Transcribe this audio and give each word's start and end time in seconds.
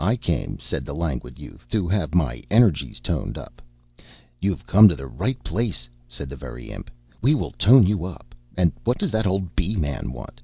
"I 0.00 0.16
came," 0.16 0.58
said 0.58 0.84
the 0.84 0.92
Languid 0.92 1.38
Youth, 1.38 1.68
"to 1.68 1.86
have 1.86 2.16
my 2.16 2.42
energies 2.50 2.98
toned 2.98 3.38
up." 3.38 3.62
"You 4.40 4.50
have 4.50 4.66
come 4.66 4.88
to 4.88 4.96
the 4.96 5.06
right 5.06 5.40
place," 5.44 5.88
said 6.08 6.28
the 6.28 6.34
Very 6.34 6.72
Imp. 6.72 6.90
"We 7.20 7.36
will 7.36 7.52
tone 7.52 7.86
you 7.86 8.04
up. 8.04 8.34
And 8.56 8.72
what 8.82 8.98
does 8.98 9.12
that 9.12 9.24
old 9.24 9.54
Bee 9.54 9.76
man 9.76 10.10
want?" 10.10 10.40